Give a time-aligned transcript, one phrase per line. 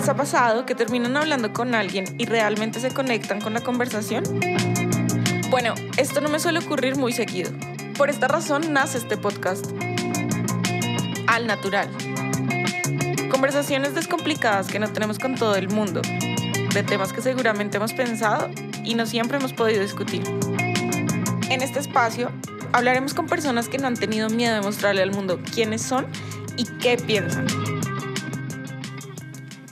[0.00, 4.24] les ha pasado que terminan hablando con alguien y realmente se conectan con la conversación?
[5.50, 7.50] Bueno, esto no me suele ocurrir muy seguido.
[7.98, 9.66] Por esta razón nace este podcast.
[11.26, 11.90] Al natural.
[13.30, 18.48] Conversaciones descomplicadas que no tenemos con todo el mundo, de temas que seguramente hemos pensado
[18.82, 20.22] y no siempre hemos podido discutir.
[21.50, 22.32] En este espacio
[22.72, 26.06] hablaremos con personas que no han tenido miedo de mostrarle al mundo quiénes son
[26.56, 27.46] y qué piensan.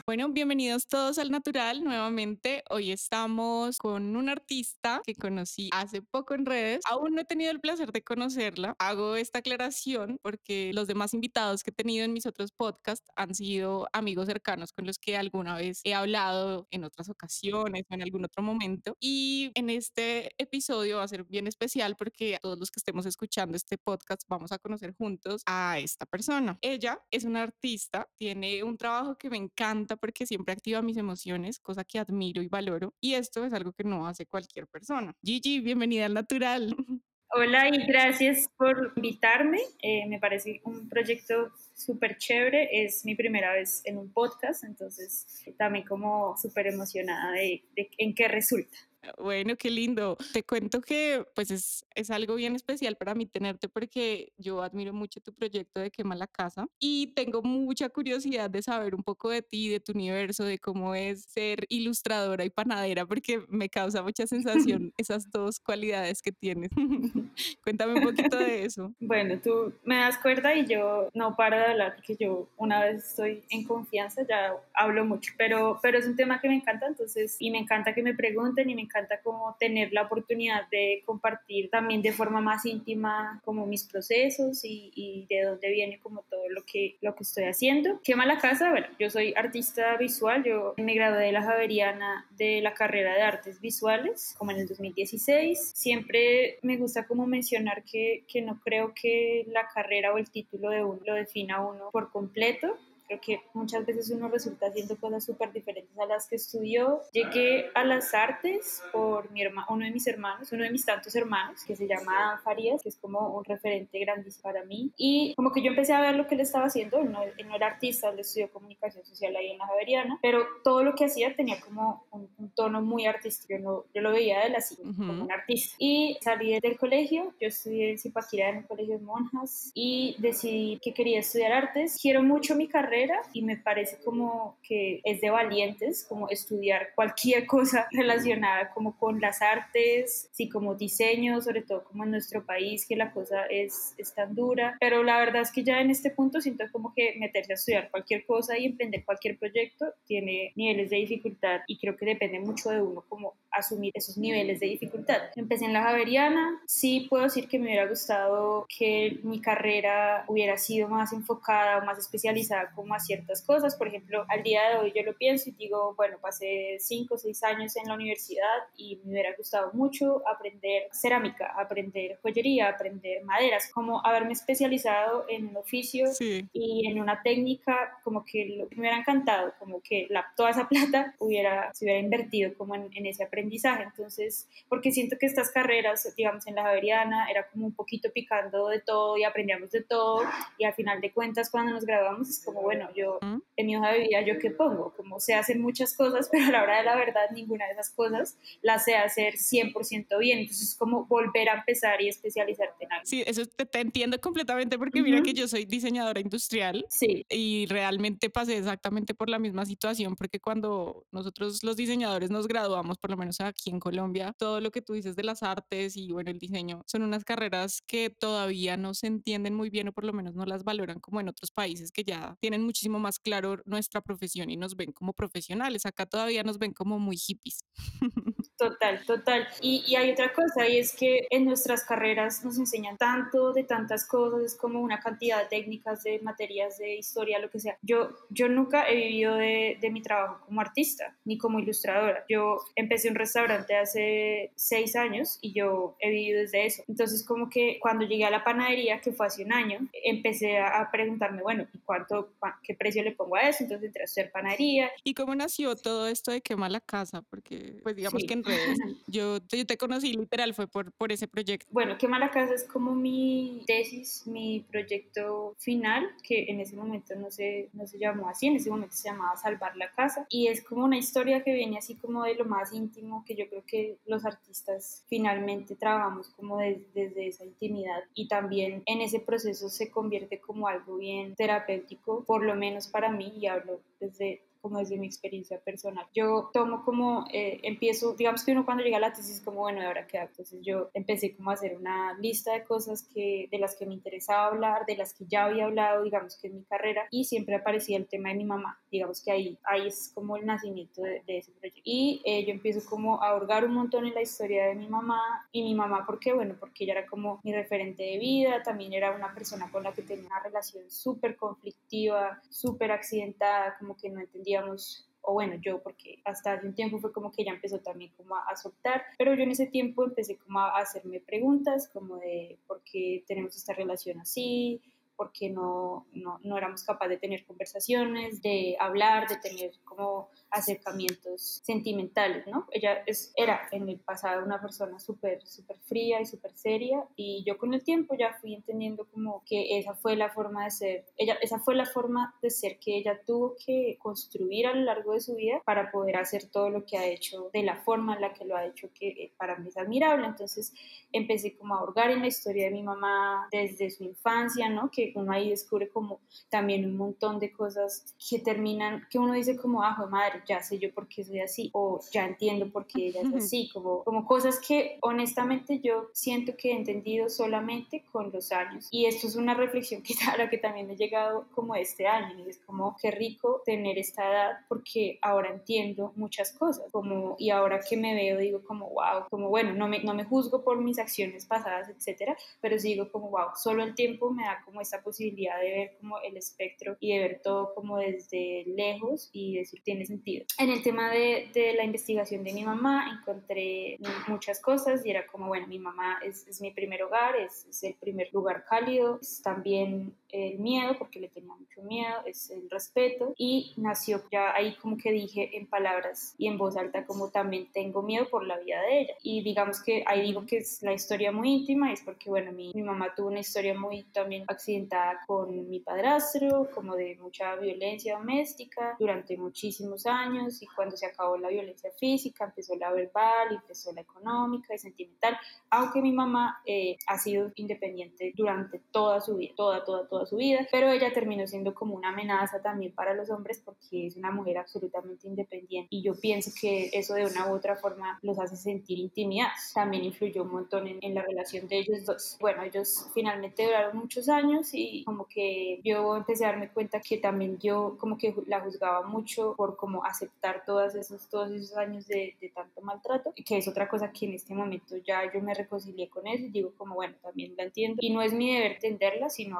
[0.09, 2.63] Bueno, bienvenidos todos al Natural nuevamente.
[2.71, 6.81] Hoy estamos con un artista que conocí hace poco en redes.
[6.89, 8.75] Aún no he tenido el placer de conocerla.
[8.79, 13.35] Hago esta aclaración porque los demás invitados que he tenido en mis otros podcasts han
[13.35, 18.01] sido amigos cercanos con los que alguna vez he hablado en otras ocasiones o en
[18.01, 18.97] algún otro momento.
[19.01, 23.59] Y en este episodio va a ser bien especial porque todos los que estemos escuchando
[23.59, 26.59] este podcast vamos a conocer juntos a esta persona.
[26.63, 31.59] Ella es una artista, tiene un trabajo que me encanta porque siempre activa mis emociones,
[31.61, 32.95] cosa que admiro y valoro.
[33.01, 35.15] Y esto es algo que no hace cualquier persona.
[35.23, 36.75] Gigi, bienvenida al natural.
[37.31, 39.61] Hola y gracias por invitarme.
[39.83, 42.85] Eh, me parece un proyecto súper chévere.
[42.85, 48.15] Es mi primera vez en un podcast, entonces también como súper emocionada de, de en
[48.15, 48.79] qué resulta.
[49.17, 50.17] Bueno, qué lindo.
[50.33, 54.93] Te cuento que pues es, es, algo bien especial para mí tenerte porque yo admiro
[54.93, 59.31] mucho tu proyecto de Quema la Casa y tengo mucha curiosidad de saber un poco
[59.31, 64.03] de ti, de tu universo, de cómo es ser ilustradora y panadera porque me causa
[64.03, 64.27] mucha
[64.73, 66.71] sensación esas dos cualidades que tienes.
[67.63, 68.93] Cuéntame un poquito de eso.
[69.01, 73.05] Bueno, tú me das cuerda y yo no paro de hablar porque yo una vez
[73.05, 77.37] estoy en confianza ya hablo mucho, pero, pero es un tema que me encanta entonces
[77.39, 81.71] y me encanta que me pregunten y me encanta como tener la oportunidad de compartir
[81.71, 86.49] también de forma más íntima como mis procesos y, y, de dónde viene como todo
[86.49, 88.01] lo que, lo que estoy haciendo.
[88.03, 92.61] Quema la casa, bueno, yo soy artista visual, yo me gradué de la Javeriana de
[92.61, 95.73] la carrera de artes visuales como en el 2016.
[95.75, 100.71] Siempre me gusta como mencionar que, que no creo que la carrera o el título
[100.71, 102.77] de uno lo defina uno por completo
[103.09, 107.01] Creo que muchas veces uno resulta haciendo cosas súper diferentes a las que estudió.
[107.13, 111.17] Llegué a las artes por mi hermano, uno de mis hermanos, uno de mis tantos
[111.17, 114.93] hermanos, que se llama Farías, que es como un referente grandísimo para mí.
[114.99, 116.99] Y como que yo empecé a ver lo que él estaba haciendo.
[116.99, 120.45] Él no, él no era artista, él estudió comunicación social ahí en la Javeriana, pero
[120.63, 123.55] todo lo que hacía tenía como un, tono muy artístico.
[123.59, 125.77] Yo, yo, lo veía de él así, como un artista.
[125.79, 130.79] Y salí del colegio, yo estudié en Zipaquirá en el colegio de monjas y decidí
[130.83, 131.97] que quería estudiar artes.
[132.01, 132.98] Quiero mucho mi carrera
[133.33, 139.21] y me parece como que es de valientes, como estudiar cualquier cosa relacionada como con
[139.21, 143.95] las artes, sí, como diseño, sobre todo como en nuestro país, que la cosa es,
[143.99, 147.15] es tan dura, pero la verdad es que ya en este punto siento como que
[147.19, 151.97] meterse a estudiar cualquier cosa y emprender cualquier proyecto tiene niveles de dificultad y creo
[151.97, 155.23] que depende mucho de uno como asumir esos niveles de dificultad.
[155.37, 160.57] Empecé en la Javeriana, sí puedo decir que me hubiera gustado que mi carrera hubiera
[160.57, 163.77] sido más enfocada o más especializada como a ciertas cosas.
[163.77, 167.19] Por ejemplo, al día de hoy yo lo pienso y digo, bueno, pasé cinco o
[167.19, 173.25] seis años en la universidad y me hubiera gustado mucho aprender cerámica, aprender joyería, aprender
[173.25, 178.77] maderas, como haberme especializado en un oficio y en una técnica, como que lo que
[178.77, 182.89] me hubiera encantado, como que la, toda esa plata hubiera, se hubiera invertido como en,
[182.93, 187.67] en ese aprendizaje entonces, porque siento que estas carreras, digamos, en la Javeriana, era como
[187.67, 190.23] un poquito picando de todo y aprendíamos de todo.
[190.57, 193.19] Y al final de cuentas, cuando nos graduamos, es como, bueno, yo
[193.57, 194.93] en mi hoja de vida, ¿yo qué pongo?
[194.97, 197.91] Como sé hacer muchas cosas, pero a la hora de la verdad, ninguna de esas
[197.91, 200.41] cosas las sé hacer 100% bien.
[200.41, 203.07] Entonces, es como volver a empezar y especializarte en algo.
[203.07, 206.87] Sí, eso te, entiendo completamente porque mira que yo soy diseñadora industrial.
[206.91, 207.25] Sí.
[207.29, 212.99] Y realmente pasé exactamente por la misma situación porque cuando nosotros los diseñadores nos graduamos,
[212.99, 216.13] por lo menos aquí en Colombia, todo lo que tú dices de las artes y
[216.13, 220.05] bueno, el diseño son unas carreras que todavía no se entienden muy bien o por
[220.05, 223.63] lo menos no las valoran como en otros países que ya tienen muchísimo más claro
[223.65, 225.87] nuestra profesión y nos ven como profesionales.
[225.87, 227.61] Acá todavía nos ven como muy hippies.
[228.59, 229.47] Total, total.
[229.61, 233.63] Y, y, hay otra cosa, y es que en nuestras carreras nos enseñan tanto de
[233.63, 237.79] tantas cosas, es como una cantidad de técnicas, de materias, de historia, lo que sea.
[237.83, 242.25] Yo, yo nunca he vivido de, de mi trabajo como artista, ni como ilustradora.
[242.29, 246.83] Yo empecé un restaurante hace seis años y yo he vivido desde eso.
[246.89, 250.89] Entonces, como que cuando llegué a la panadería, que fue hace un año, empecé a,
[250.91, 252.33] preguntarme, bueno, ¿y cuánto,
[252.65, 253.63] qué precio le pongo a eso?
[253.63, 254.91] Entonces entré a hacer panadería.
[255.05, 257.23] ¿Y cómo nació todo esto de quemar la casa?
[257.23, 258.79] Porque, pues digamos que en redes.
[259.07, 261.67] Yo, yo te conocí literal, fue por, por ese proyecto.
[261.71, 267.15] Bueno, Quema la Casa es como mi tesis, mi proyecto final, que en ese momento
[267.15, 270.27] no se, no se llamó así, en ese momento se llamaba Salvar la Casa.
[270.29, 273.49] Y es como una historia que viene así como de lo más íntimo, que yo
[273.49, 278.03] creo que los artistas finalmente trabajamos como desde esa intimidad.
[278.15, 283.11] Y también en ese proceso se convierte como algo bien terapéutico, por lo menos para
[283.11, 286.07] mí, y hablo desde como desde mi experiencia personal.
[286.15, 289.81] Yo tomo como, eh, empiezo, digamos que uno cuando llega a la tesis como, bueno,
[289.83, 290.31] ¿y ahora qué hago?
[290.31, 293.95] Entonces yo empecé como a hacer una lista de cosas que, de las que me
[293.95, 297.55] interesaba hablar, de las que ya había hablado, digamos que en mi carrera, y siempre
[297.55, 301.23] aparecía el tema de mi mamá, digamos que ahí, ahí es como el nacimiento de,
[301.27, 301.81] ese proyecto.
[301.85, 305.47] Y eh, yo empiezo como a hurgar un montón en la historia de mi mamá,
[305.53, 306.33] y mi mamá, ¿por qué?
[306.33, 309.93] Bueno, porque ella era como mi referente de vida, también era una persona con la
[309.93, 315.83] que tenía una relación súper conflictiva, súper accidentada, como que no entendía o bueno, yo
[315.83, 319.35] porque hasta hace un tiempo fue como que ella empezó también como a, soltar, pero
[319.35, 323.75] yo en ese tiempo empecé como a hacerme preguntas como de por qué tenemos esta
[323.75, 324.81] relación así,
[325.17, 330.31] por qué no, no, no éramos capaces de tener conversaciones, de hablar, de tener como
[330.51, 332.67] acercamientos sentimentales, ¿no?
[332.71, 337.45] Ella es, era en el pasado una persona súper, súper fría y súper seria y
[337.47, 341.05] yo con el tiempo ya fui entendiendo como que esa fue la forma de ser,
[341.17, 345.13] ella, esa fue la forma de ser que ella tuvo que construir a lo largo
[345.13, 348.21] de su vida para poder hacer todo lo que ha hecho de la forma en
[348.21, 350.27] la que lo ha hecho que eh, para mí es admirable.
[350.27, 350.73] Entonces
[351.13, 354.91] empecé como a hurgar en la historia de mi mamá desde su infancia, ¿no?
[354.91, 359.57] Que uno ahí descubre como también un montón de cosas que terminan, que uno dice
[359.57, 363.09] como, ah, madre, ya sé yo por qué soy así, o ya entiendo por qué
[363.09, 368.31] ella es así, como, como cosas que honestamente yo siento que he entendido solamente con
[368.33, 368.89] los años.
[368.91, 372.45] Y esto es una reflexión que a la que también he llegado como este año,
[372.45, 377.51] y es como qué rico tener esta edad, porque ahora entiendo muchas cosas, como, y
[377.51, 380.81] ahora que me veo digo como, wow, como bueno, no me, no me juzgo por
[380.81, 384.81] mis acciones pasadas, etcétera, pero sí digo como, wow, solo el tiempo me da como
[384.81, 389.57] esta posibilidad de ver como el espectro y de ver todo como desde lejos y
[389.57, 395.05] decir, tiene sentido en el tema de, la investigación de mi mamá encontré muchas cosas
[395.05, 398.29] y era como, bueno, mi mamá es, es mi primer hogar, es, es, el primer
[398.33, 403.35] lugar cálido, es también el miedo, porque le tenía mucho miedo, es el respeto.
[403.37, 407.71] Y nació ya ahí como que dije en palabras y en voz alta como también
[407.73, 409.15] tengo miedo por la vida de ella.
[409.23, 412.73] Y digamos que ahí digo que es la historia muy íntima, es porque, bueno, mi,
[412.75, 418.17] mi mamá tuvo una historia muy también accidentada con mi padrastro, como de mucha violencia
[418.17, 420.63] doméstica durante muchísimos años.
[420.63, 425.39] Y cuando se acabó la violencia física, empezó la verbal, empezó la económica y sentimental,
[425.71, 430.37] aunque mi mamá eh, ha sido independiente durante toda su vida, toda, toda, toda su
[430.37, 434.31] vida, pero ella terminó siendo como una amenaza también para los hombres porque es una
[434.31, 438.57] mujer absolutamente independiente y yo pienso que eso de una u otra forma los hace
[438.57, 439.49] sentir intimidad.
[439.75, 442.37] También influyó un montón en, en la relación de ellos dos.
[442.41, 447.19] Bueno, ellos finalmente duraron muchos años y como que yo empecé a darme cuenta que
[447.19, 452.07] también yo como que la juzgaba mucho por como aceptar todos esos, todos esos años
[452.07, 455.55] de, de, tanto maltrato, que es otra cosa que en este momento ya yo me
[455.55, 457.99] reconcilié con eso y digo como, bueno, también la entiendo.
[458.01, 459.59] Y no es mi deber entenderla, sino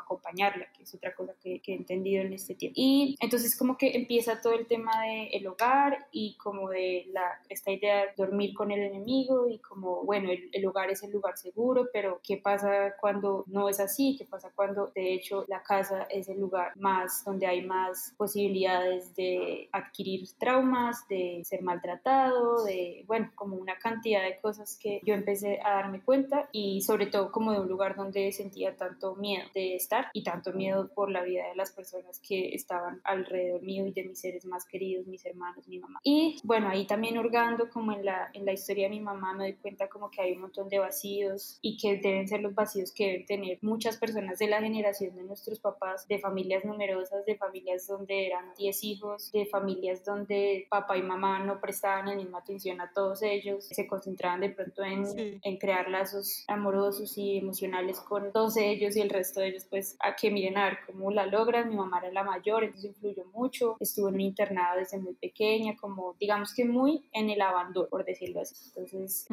[0.55, 2.75] que es otra cosa que, que he entendido en este tiempo.
[2.77, 7.41] Y entonces como que empieza todo el tema del el hogar y como de la,
[7.49, 11.13] esta idea de dormir con el enemigo y como, bueno, el, el hogar es el
[11.13, 14.17] lugar seguro, pero ¿qué pasa cuando no es así?
[14.17, 19.15] ¿Qué pasa cuando de hecho la casa es el lugar más donde hay más posibilidades
[19.15, 25.15] de adquirir traumas, de ser maltratado, de, bueno, como una cantidad de cosas que yo
[25.15, 29.45] empecé a darme cuenta y sobre todo como de un lugar donde sentía tanto miedo
[29.55, 33.87] de estar y tanto miedo por la vida de las personas que estaban alrededor mío
[33.87, 36.01] y de mis seres más queridos, mis hermanos, mi mamá.
[36.05, 39.45] Y bueno, ahí también hurgando como en la, en la historia de mi mamá me
[39.45, 42.93] doy cuenta como que hay un montón de vacíos y que deben ser los vacíos
[42.93, 47.37] que deben tener muchas personas de la generación de nuestros papás, de familias numerosas, de
[47.37, 52.39] familias donde eran 10 hijos, de familias donde papá y mamá no prestaban la misma
[52.39, 58.01] atención a todos ellos, se concentraban de pronto en, en crear lazos amorosos y emocionales
[58.01, 61.11] con todos ellos y el resto de ellos pues a que miren a ver cómo
[61.11, 64.99] la logran, mi mamá era la mayor, entonces influyó mucho, estuvo en un internado desde
[64.99, 69.27] muy pequeña, como digamos que muy en el abandono, por decirlo así, entonces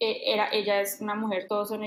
[0.00, 1.82] eh, era, ella es una mujer, todos son,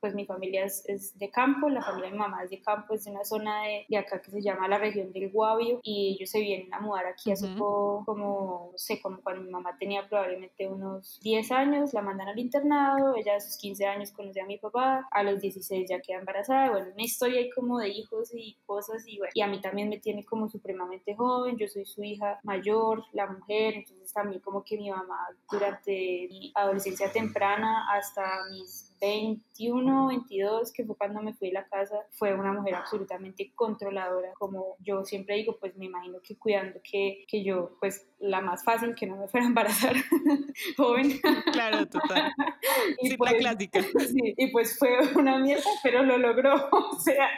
[0.00, 2.94] pues mi familia es, es, de campo, la familia de mi mamá es de campo,
[2.94, 6.14] es de una zona de, de acá que se llama la región del Guavio y
[6.16, 9.76] ellos se vienen a mudar aquí hace poco como, no sé, como cuando mi mamá
[9.78, 14.40] tenía probablemente unos 10 años, la mandan al internado, ella a sus 15 años conoce
[14.40, 17.88] a mi papá, a los 16 ya queda embarazada, bueno, una historia ahí como de
[17.88, 21.68] hijos y cosas y bueno, y a mí también me tiene como supremamente joven, yo
[21.68, 25.18] soy su hija mayor, la mujer, entonces también como que mi mamá
[25.50, 31.66] durante mi adolescencia temprana hasta mis 21, 22, que fue cuando me fui de la
[31.66, 36.80] casa, fue una mujer absolutamente controladora, como yo siempre digo, pues me imagino que cuidando
[36.82, 39.94] que, que yo, pues la más fácil, que no me fuera a embarazar
[40.76, 41.20] joven.
[41.52, 42.32] Claro, total.
[43.02, 43.80] y sí, pues, la clásica.
[44.06, 47.28] Sí, y pues fue una mierda, pero lo logró, o sea,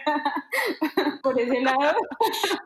[1.23, 1.97] por ese lado.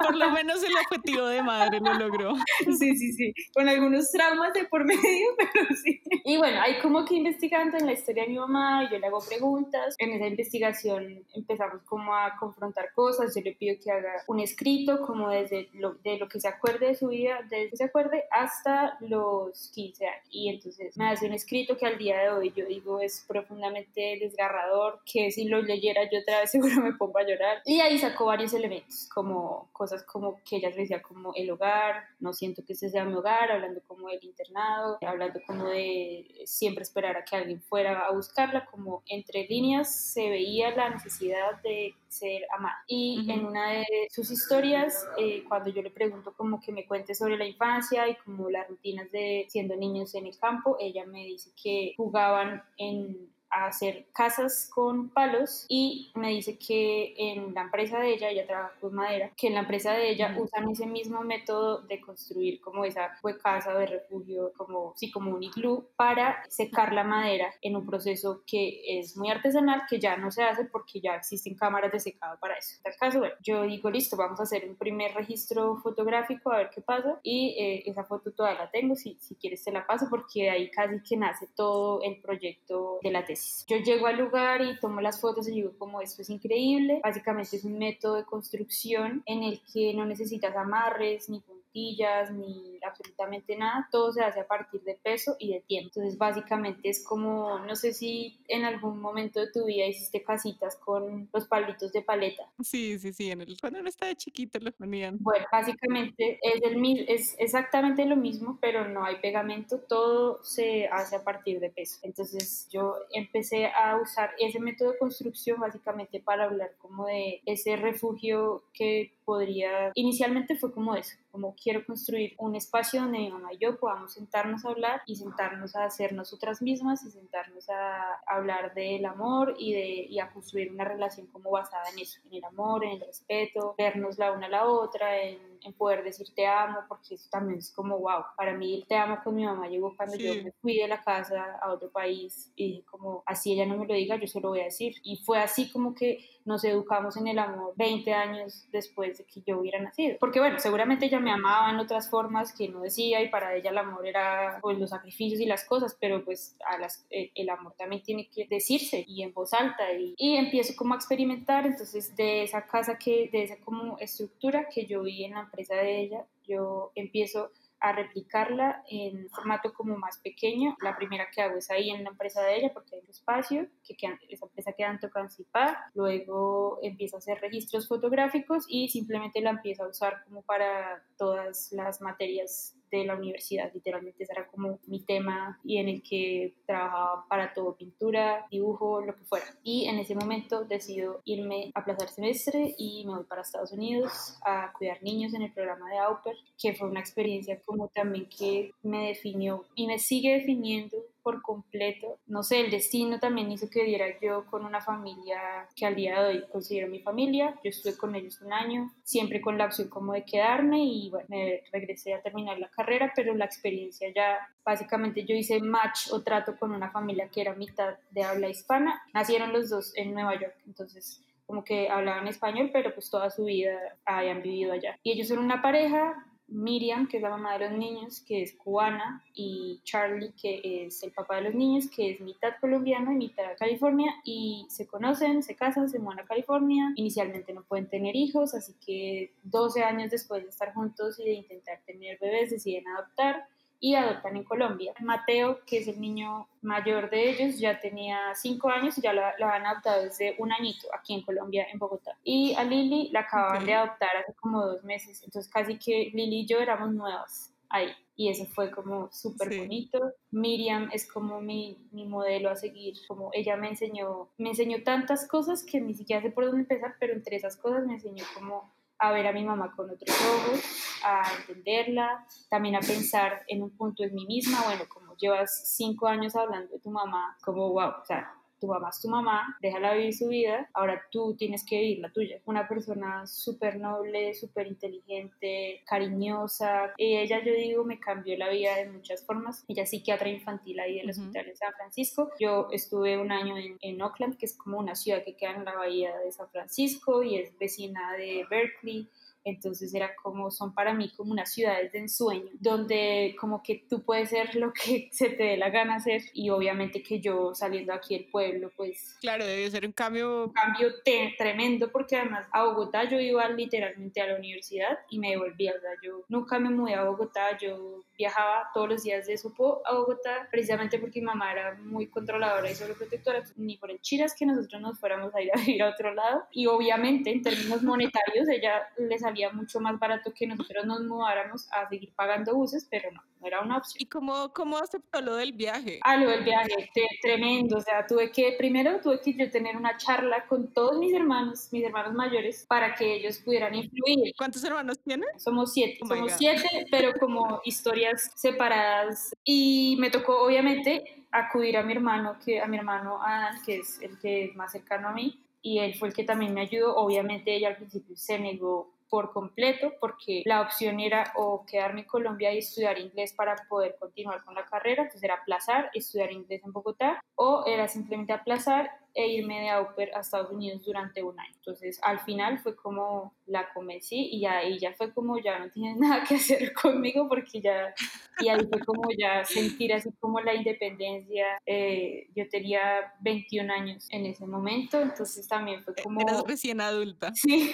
[0.01, 2.35] por lo menos el objetivo de madre lo logró.
[2.79, 6.01] Sí, sí, sí, con algunos traumas de por medio, pero sí.
[6.25, 9.21] Y bueno, hay como que investigando en la historia de mi mamá, yo le hago
[9.21, 9.95] preguntas.
[9.99, 13.35] En esa investigación empezamos como a confrontar cosas.
[13.35, 16.89] Yo le pido que haga un escrito como desde lo, de lo que se acuerde
[16.89, 20.27] de su vida, desde que se acuerde hasta los 15 años.
[20.31, 24.19] Y entonces me hace un escrito que al día de hoy yo digo es profundamente
[24.21, 27.63] desgarrador, que si lo leyera yo otra vez seguro me pongo a llorar.
[27.65, 32.33] Y ahí sacó varios elementos, como cosas como que ella decía como el hogar, no
[32.33, 37.17] siento que ese sea mi hogar, hablando como del internado, hablando como de siempre esperar
[37.17, 42.43] a que alguien fuera a buscarla, como entre líneas se veía la necesidad de ser
[42.57, 42.83] amada.
[42.87, 47.15] Y en una de sus historias, eh, cuando yo le pregunto como que me cuente
[47.15, 51.25] sobre la infancia y como las rutinas de siendo niños en el campo, ella me
[51.25, 57.63] dice que jugaban en a hacer casas con palos y me dice que en la
[57.63, 60.87] empresa de ella, ella trabaja con madera, que en la empresa de ella usan ese
[60.87, 63.11] mismo método de construir como esa
[63.43, 68.43] casa de refugio, como, sí, como un iglú, para secar la madera en un proceso
[68.47, 72.39] que es muy artesanal, que ya no se hace porque ya existen cámaras de secado
[72.41, 72.77] para eso.
[72.77, 76.59] En tal caso, bueno, yo digo, listo, vamos a hacer un primer registro fotográfico a
[76.59, 79.87] ver qué pasa y eh, esa foto todavía la tengo, si, si quieres te la
[79.87, 84.19] paso porque ahí casi que nace todo el proyecto de la tesis yo llego al
[84.19, 87.01] lugar y tomo las fotos y digo como esto es increíble.
[87.03, 91.29] Básicamente es un método de construcción en el que no necesitas amarres
[91.75, 91.97] ni
[92.33, 95.91] ni absolutamente nada, todo se hace a partir de peso y de tiempo.
[95.95, 100.77] Entonces básicamente es como, no sé si en algún momento de tu vida hiciste casitas
[100.77, 102.45] con los palitos de paleta.
[102.61, 105.19] Sí, sí, sí, en el, cuando uno estaba chiquito lo ponían.
[105.21, 111.17] Bueno, básicamente es, el, es exactamente lo mismo, pero no hay pegamento, todo se hace
[111.17, 111.99] a partir de peso.
[112.03, 117.77] Entonces yo empecé a usar ese método de construcción básicamente para hablar como de ese
[117.77, 123.55] refugio que podría, inicialmente fue como eso, como quiero construir un espacio donde mi mamá
[123.55, 128.21] y yo podamos sentarnos a hablar y sentarnos a hacer nosotras mismas y sentarnos a
[128.27, 132.35] hablar del amor y, de, y a construir una relación como basada en eso, en
[132.35, 136.27] el amor, en el respeto, vernos la una a la otra, en en poder decir
[136.35, 139.45] te amo, porque eso también es como, wow, para mí el te amo con mi
[139.45, 143.53] mamá llegó cuando yo me fui de la casa a otro país y como, así
[143.53, 144.95] ella no me lo diga, yo se lo voy a decir.
[145.03, 149.43] Y fue así como que nos educamos en el amor 20 años después de que
[149.47, 150.17] yo hubiera nacido.
[150.19, 153.71] Porque bueno, seguramente ella me amaba en otras formas que no decía y para ella
[153.71, 157.51] el amor era pues los sacrificios y las cosas, pero pues a las, eh, el
[157.51, 161.67] amor también tiene que decirse y en voz alta y, y empiezo como a experimentar
[161.67, 165.75] entonces de esa casa que, de esa como estructura que yo vi en la empresa
[165.77, 167.51] de ella, yo empiezo
[167.83, 170.77] a replicarla en formato como más pequeño.
[170.81, 173.67] La primera que hago es ahí en la empresa de ella porque hay un espacio,
[173.85, 173.97] que
[174.29, 175.91] esa empresa queda en Tocancipá.
[175.95, 181.73] Luego empiezo a hacer registros fotográficos y simplemente la empiezo a usar como para todas
[181.73, 186.55] las materias de la universidad, literalmente ese era como mi tema y en el que
[186.67, 189.47] trabajaba para todo, pintura, dibujo, lo que fuera.
[189.63, 194.39] Y en ese momento decido irme a plaza semestre y me voy para Estados Unidos
[194.45, 198.73] a cuidar niños en el programa de AUPER, que fue una experiencia como también que
[198.83, 202.19] me definió y me sigue definiendo por completo.
[202.27, 206.23] No sé, el destino también hizo que diera yo con una familia que al día
[206.23, 207.59] de hoy considero mi familia.
[207.63, 211.27] Yo estuve con ellos un año, siempre con la opción como de quedarme y bueno,
[211.29, 216.23] me regresé a terminar la carrera, pero la experiencia ya, básicamente yo hice match o
[216.23, 219.03] trato con una familia que era mitad de habla hispana.
[219.15, 223.45] Nacieron los dos en Nueva York, entonces como que hablaban español, pero pues toda su
[223.45, 224.99] vida habían vivido allá.
[225.03, 228.55] Y ellos son una pareja Miriam, que es la mamá de los niños, que es
[228.55, 233.17] cubana, y Charlie, que es el papá de los niños, que es mitad colombiano y
[233.17, 236.93] mitad California, y se conocen, se casan, se mudan a California.
[236.97, 241.33] Inicialmente no pueden tener hijos, así que 12 años después de estar juntos y de
[241.33, 243.47] intentar tener bebés, deciden adoptar
[243.83, 244.95] y adoptan en Colombia.
[245.01, 249.25] Mateo, que es el niño mayor de ellos, ya tenía cinco años y ya lo,
[249.25, 252.17] han adoptado desde un añito aquí en Colombia, en Bogotá.
[252.23, 256.43] Y a Lili la acaban de adoptar hace como dos meses, entonces casi que Lili
[256.43, 257.91] y yo éramos nuevas ahí.
[258.15, 260.13] Y eso fue como súper bonito.
[260.31, 265.27] Miriam es como mi, mi, modelo a seguir, como ella me enseñó, me enseñó tantas
[265.27, 268.73] cosas que ni siquiera sé por dónde empezar, pero entre esas cosas me enseñó como
[269.03, 270.61] a ver a mi mamá con otros ojos,
[271.05, 276.07] a entenderla, también a pensar en un punto en mí misma, bueno, como llevas cinco
[276.07, 278.33] años hablando de tu mamá, como wow, o sea,
[278.63, 282.13] tu mamá es tu mamá, déjala vivir su vida, ahora tú tienes que vivir la
[282.13, 282.41] tuya.
[282.45, 286.93] Una persona súper noble, súper inteligente, cariñosa.
[286.97, 289.65] Y ella, yo digo, me cambió la vida de muchas formas.
[289.67, 292.31] Ella es psiquiatra infantil ahí del Hospital de San Francisco.
[292.39, 295.65] Yo estuve un año en, en Oakland, que es como una ciudad que queda en
[295.65, 299.11] la bahía de San Francisco y es vecina de Berkeley
[299.45, 304.03] entonces era como, son para mí como unas ciudades de ensueño, donde como que tú
[304.03, 307.93] puedes ser lo que se te dé la gana hacer y obviamente que yo saliendo
[307.93, 309.17] aquí del pueblo, pues...
[309.21, 310.45] Claro, debe ser un cambio...
[310.45, 310.89] Un cambio
[311.37, 315.81] tremendo porque además a Bogotá yo iba literalmente a la universidad y me devolvía, o
[315.81, 319.95] sea, yo nunca me mudé a Bogotá, yo viajaba todos los días de Sopo a
[319.95, 324.47] Bogotá precisamente porque mi mamá era muy controladora y sobreprotectora, ni por el chiras que
[324.47, 326.45] nosotros nos fuéramos a ir a vivir a otro lado.
[326.53, 331.89] Y obviamente en términos monetarios ella les mucho más barato que nosotros nos mudáramos a
[331.89, 333.97] seguir pagando buses, pero no, no era una opción.
[334.01, 336.01] ¿Y cómo, cómo aceptó lo del viaje?
[336.03, 339.97] Ah, lo del viaje, tremendo, o sea, tuve que, primero tuve que yo tener una
[339.97, 344.33] charla con todos mis hermanos, mis hermanos mayores, para que ellos pudieran influir.
[344.37, 345.29] ¿Cuántos hermanos tienen?
[345.39, 349.35] Somos siete, oh somos siete, pero como historias separadas.
[349.45, 354.01] Y me tocó, obviamente, acudir a mi hermano, que, a mi hermano Adán, que es
[354.03, 356.97] el que es más cercano a mí, y él fue el que también me ayudó.
[356.97, 362.07] Obviamente ella al principio se negó por completo porque la opción era o quedarme en
[362.07, 366.63] Colombia y estudiar inglés para poder continuar con la carrera, entonces era aplazar, estudiar inglés
[366.65, 371.39] en Bogotá o era simplemente aplazar e irme de au a Estados Unidos durante un
[371.39, 371.53] año.
[371.57, 375.97] Entonces, al final fue como la convencí y ahí ya fue como ya no tienes
[375.99, 377.95] nada que hacer conmigo porque ya,
[378.41, 381.47] y ahí fue como ya sentir así como la independencia.
[381.67, 386.21] Eh, yo tenía 21 años en ese momento, entonces también fue como...
[386.21, 387.33] Eras recién adulta.
[387.43, 387.73] Sí,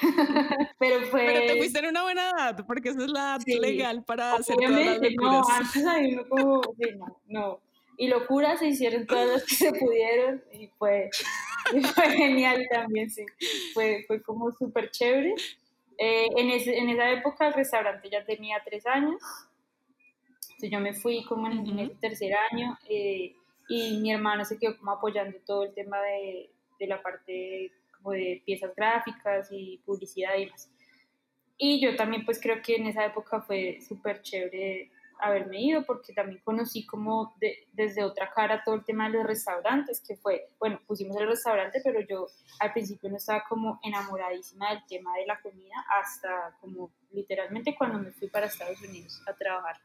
[0.79, 1.27] pero fue...
[1.27, 4.57] Pero te fuiste en una buena edad, porque esa es la edad legal para hacer
[4.57, 5.13] todas las.
[5.21, 6.63] No, antes ahí no como...
[6.63, 7.68] Sí, no, no
[7.99, 11.11] y locuras se hicieron todas las que se pudieron y fue,
[11.95, 13.27] fue genial también, sí.
[13.75, 15.35] Fue, fue como súper chévere.
[15.99, 19.21] Eh, en, ese, en, esa época el restaurante ya tenía tres años,
[20.43, 23.35] entonces yo me fui como en, el tercer año eh,
[23.69, 28.13] y mi hermano se quedó como apoyando todo el tema de, de la parte como
[28.13, 30.71] de piezas gráficas y publicidad y demás.
[31.57, 36.13] Y yo también pues creo que en esa época fue súper chévere haberme ido porque
[36.13, 37.35] también conocí como
[37.73, 41.81] desde otra cara todo el tema de los restaurantes, que fue, bueno, pusimos el restaurante,
[41.83, 42.27] pero yo
[42.61, 47.99] al principio no estaba como enamoradísima del tema de la comida hasta como literalmente cuando
[47.99, 49.77] me fui para Estados Unidos a trabajar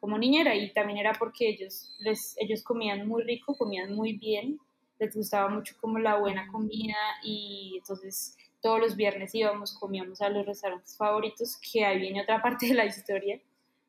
[0.00, 4.60] como niñera y también era porque ellos, les, ellos comían muy rico, comían muy bien,
[4.98, 10.28] les gustaba mucho como la buena comida y entonces todos los viernes íbamos, comíamos a
[10.28, 13.40] los restaurantes favoritos, que ahí viene otra parte de la historia.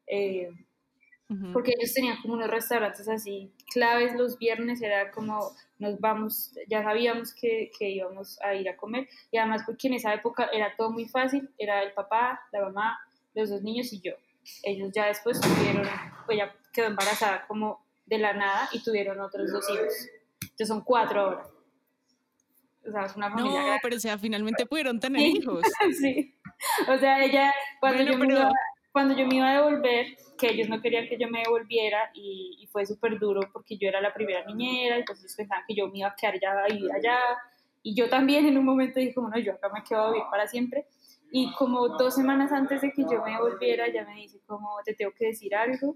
[0.07, 0.51] Eh,
[1.53, 6.83] porque ellos tenían como unos restaurantes así claves los viernes, era como nos vamos, ya
[6.83, 10.75] sabíamos que, que, íbamos a ir a comer y además porque en esa época era
[10.75, 12.99] todo muy fácil, era el papá, la mamá,
[13.35, 14.13] los dos niños y yo.
[14.63, 15.87] Ellos ya después tuvieron,
[16.25, 19.93] pues ya quedó embarazada como de la nada y tuvieron otros dos hijos.
[20.41, 21.43] Entonces son cuatro ahora.
[22.87, 23.61] O sea, es una familia.
[23.61, 25.61] No, pero o sea, finalmente pudieron tener hijos.
[25.99, 26.35] sí.
[26.87, 28.27] O sea, ella, cuando yo me
[28.99, 30.07] cuando yo me iba a devolver,
[30.37, 34.01] que ellos no querían que yo me devolviera y, fue súper duro porque yo era
[34.01, 37.17] la primera niñera, entonces pensaban que yo me iba a quedar ya a vivir allá.
[37.81, 40.47] Y yo también en un momento dije, bueno, yo acá me quedo a vivir para
[40.47, 40.85] siempre.
[41.31, 44.93] Y como dos semanas antes de que yo me devolviera, ya me dice, como te
[44.93, 45.95] tengo que decir algo.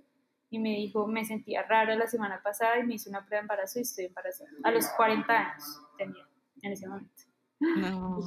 [0.49, 3.41] Y me dijo, me sentía rara la semana pasada y me hizo una prueba de
[3.41, 4.49] embarazo y estoy embarazada.
[4.63, 6.25] A los 40 años tenía
[6.61, 7.32] en ese momento.
[7.63, 8.19] No.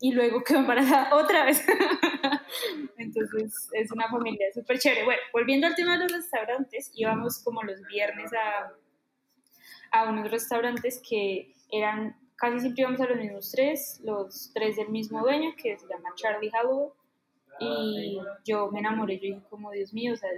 [0.00, 1.64] Y, luego quedó embarazada otra vez.
[2.98, 5.04] Entonces es una familia súper chévere.
[5.04, 8.72] Bueno, volviendo al tema de los restaurantes, íbamos como los viernes a,
[9.98, 14.88] a unos restaurantes que eran, casi siempre íbamos a los mismos tres, los tres del
[14.88, 16.90] mismo dueño, que se llama Charlie Holloway.
[17.60, 20.30] Y yo me enamoré, yo dije como, Dios mío, o sea,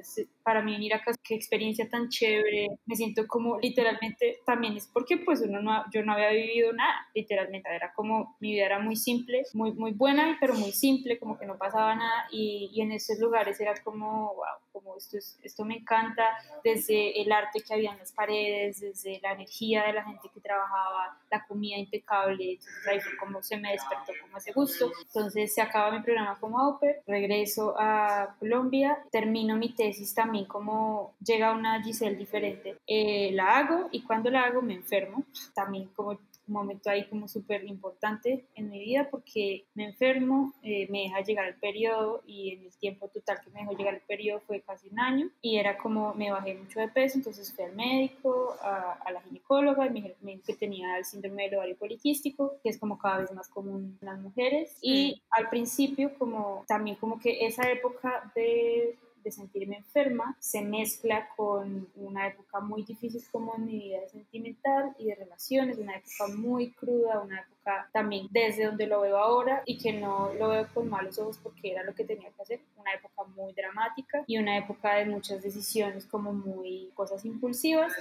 [0.46, 5.16] para mí venir acá, qué experiencia tan chévere, me siento como literalmente, también es porque
[5.16, 8.94] pues uno no, yo no había vivido nada, literalmente, era como, mi vida era muy
[8.94, 12.28] simple, muy, muy buena, pero muy simple, como que no pasaba nada.
[12.30, 16.22] Y, y en esos lugares era como, wow, como esto, es, esto me encanta,
[16.62, 20.40] desde el arte que había en las paredes, desde la energía de la gente que
[20.40, 24.92] trabajaba, la comida impecable, entonces ahí fue como se me despertó como ese gusto.
[25.08, 31.14] Entonces se acaba mi programa como AUPER, regreso a Colombia, termino mi tesis también como
[31.24, 36.10] llega una Giselle diferente, eh, la hago y cuando la hago me enfermo, también como
[36.10, 41.20] un momento ahí como súper importante en mi vida porque me enfermo, eh, me deja
[41.22, 44.60] llegar el periodo y en el tiempo total que me dejó llegar el periodo fue
[44.60, 48.56] casi un año y era como me bajé mucho de peso, entonces fui al médico,
[48.62, 52.70] a, a la ginecóloga y me dijo que tenía el síndrome del ovario poliquístico, que
[52.70, 54.76] es como cada vez más común en las mujeres.
[54.80, 58.96] Y al principio como también como que esa época de
[59.26, 64.94] de sentirme enferma se mezcla con una época muy difícil como en mi vida sentimental
[65.00, 67.55] y de relaciones, una época muy cruda, una época
[67.92, 71.72] también desde donde lo veo ahora y que no lo veo con malos ojos porque
[71.72, 75.42] era lo que tenía que hacer, una época muy dramática y una época de muchas
[75.42, 77.92] decisiones como muy cosas impulsivas,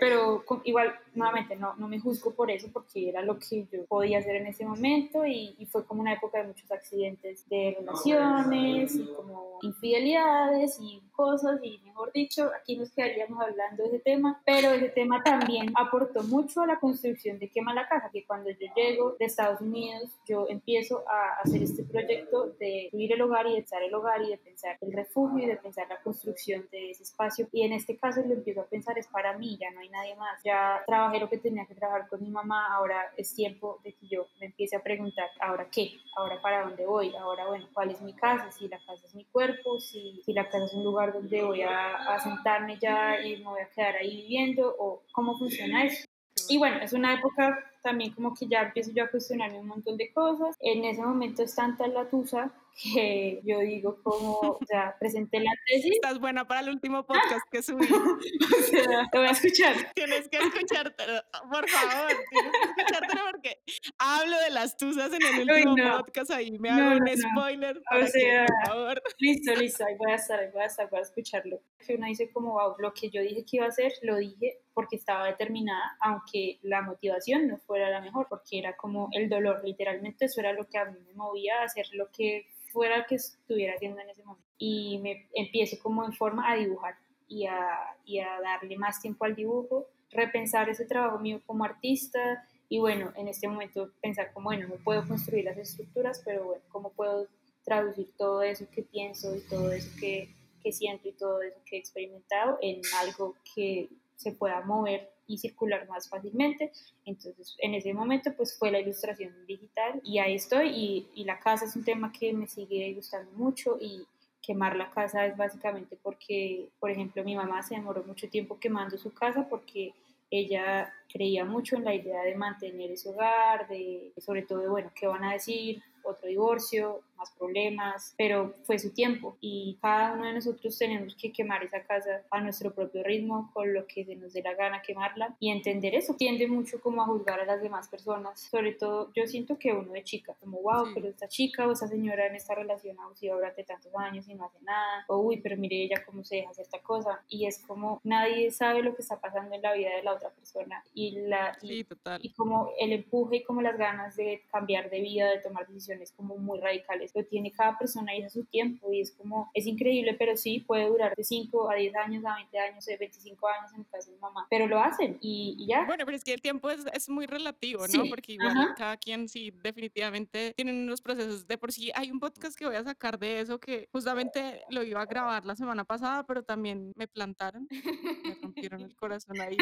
[0.00, 4.18] pero igual nuevamente no, no me juzgo por eso porque era lo que yo podía
[4.18, 8.94] hacer en ese momento y, y fue como una época de muchos accidentes de relaciones
[8.94, 14.40] y como infidelidades y cosas y mejor dicho, aquí nos quedaríamos hablando de ese tema,
[14.44, 18.50] pero ese tema también aportó mucho a la construcción de Quema la Casa, que cuando
[18.50, 23.46] yo llego de Estados Unidos, yo empiezo a hacer este proyecto de subir el hogar
[23.46, 26.68] y de estar el hogar y de pensar el refugio y de pensar la construcción
[26.70, 27.48] de ese espacio.
[27.52, 30.14] Y en este caso lo empiezo a pensar es para mí, ya no hay nadie
[30.16, 30.40] más.
[30.44, 34.06] Ya trabajé lo que tenía que trabajar con mi mamá, ahora es tiempo de que
[34.06, 35.92] yo me empiece a preguntar, ¿ahora qué?
[36.16, 37.14] ¿Ahora para dónde voy?
[37.16, 38.50] Ahora, bueno, ¿cuál es mi casa?
[38.50, 41.62] Si la casa es mi cuerpo, si, si la casa es un lugar donde voy
[41.62, 46.06] a, sentarme ya y me voy a quedar ahí viviendo o cómo funciona eso.
[46.48, 49.96] Y bueno, es una época también como que ya empiezo yo a cuestionarme un montón
[49.96, 50.56] de cosas.
[50.60, 55.52] En ese momento es tanta la tusa que yo digo como, o sea, presenté la
[55.66, 55.92] tesis.
[55.94, 57.86] Estás buena para el último podcast que subí.
[57.86, 59.74] o sea, te voy a escuchar.
[59.94, 63.58] Tienes que escuchártelo, por favor, tienes que escuchártelo porque
[63.98, 67.78] hablo de las tusas en el último podcast, ahí me hago un spoiler.
[67.78, 69.02] O sea, por favor.
[69.18, 71.60] listo, listo, ahí voy a estar, ahí voy a estar, voy a escucharlo.
[71.78, 74.60] Que uno dice como, wow, lo que yo dije que iba a hacer, lo dije
[74.74, 79.62] porque estaba determinada, aunque la motivación no fuera la mejor, porque era como el dolor,
[79.64, 83.14] literalmente eso era lo que a mí me movía a hacer lo que fuera que
[83.14, 84.46] estuviera haciendo en ese momento.
[84.58, 86.94] Y me empiezo como en forma a dibujar
[87.26, 92.46] y a, y a darle más tiempo al dibujo, repensar ese trabajo mío como artista
[92.68, 96.62] y bueno, en este momento pensar como, bueno, no puedo construir las estructuras, pero bueno,
[96.68, 97.26] ¿cómo puedo
[97.64, 100.28] traducir todo eso que pienso y todo eso que,
[100.62, 105.38] que siento y todo eso que he experimentado en algo que se pueda mover y
[105.38, 106.72] circular más fácilmente.
[107.04, 110.68] Entonces, en ese momento, pues fue la ilustración digital y ahí estoy.
[110.68, 114.06] Y, y, la casa es un tema que me sigue gustando mucho y
[114.40, 118.96] quemar la casa es básicamente porque, por ejemplo, mi mamá se demoró mucho tiempo quemando
[118.96, 119.92] su casa porque
[120.30, 125.06] ella creía mucho en la idea de mantener ese hogar, de sobre todo, bueno, qué
[125.06, 129.36] van a decir, otro divorcio, más problemas, pero fue su tiempo.
[129.40, 133.72] Y cada uno de nosotros tenemos que quemar esa casa a nuestro propio ritmo, con
[133.72, 136.14] lo que se nos dé la gana quemarla y entender eso.
[136.14, 139.92] Tiende mucho como a juzgar a las demás personas, sobre todo yo siento que uno
[139.92, 143.36] de chica, como wow, pero esta chica o esta señora en esta relación ha sido
[143.36, 146.50] durante tantos años y no hace nada, o uy, pero mire ella cómo se deja
[146.50, 149.90] hacer esta cosa y es como nadie sabe lo que está pasando en la vida
[149.96, 151.86] de la otra persona y, la, y,
[152.20, 155.95] y como el empuje y como las ganas de cambiar de vida, de tomar decisiones
[156.16, 159.66] como muy radicales lo tiene cada persona y a su tiempo y es como, es
[159.66, 163.48] increíble, pero sí puede durar de 5 a 10 años, a 20 años, de 25
[163.48, 165.84] años en el caso de mamá, pero lo hacen y, ya.
[165.84, 168.04] Bueno, pero es que el tiempo es, es muy relativo, ¿no?
[168.08, 171.90] Porque igual cada quien sí definitivamente tienen unos procesos de por sí.
[171.94, 175.44] Hay un podcast que voy a sacar de eso que justamente lo iba a grabar
[175.44, 179.56] la semana pasada, pero también me plantaron, me rompieron el corazón ahí,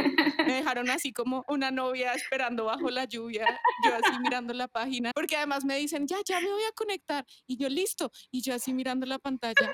[0.47, 3.47] me dejaron así como una novia esperando bajo la lluvia,
[3.85, 7.25] yo así mirando la página, porque además me dicen, ya, ya me voy a conectar
[7.47, 9.73] y yo listo, y yo así mirando la pantalla.